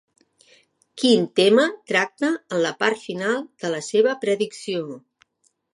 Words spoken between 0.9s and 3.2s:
Quin tema tracta en la part